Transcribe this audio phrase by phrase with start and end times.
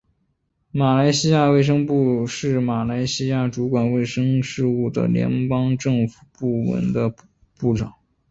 [0.71, 7.13] 马来西亚卫生部长是马来西亚主管卫生事务的联邦政府部门的
[7.55, 7.93] 部长。